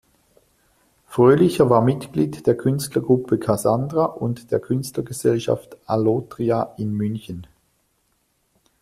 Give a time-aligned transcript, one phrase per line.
[1.05, 7.45] Frölicher war Mitglied der Künstlergruppe Kassandra und der Künstlergesellschaft Allotria in München.